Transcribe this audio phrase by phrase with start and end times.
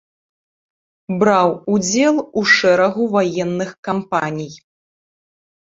[1.23, 4.53] Браў удзел у шэрагу ваенных кампаній.